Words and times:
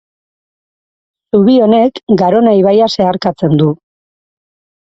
Zubi 1.35 1.57
honek 1.67 2.01
Garona 2.23 2.57
ibaia 2.63 2.91
zeharkatzen 2.97 3.55
du. 3.63 3.69